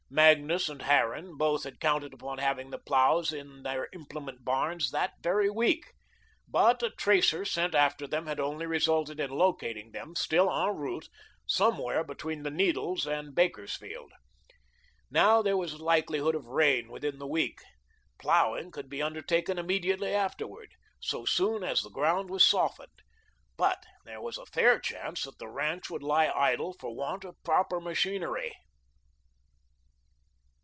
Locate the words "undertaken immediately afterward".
19.01-20.71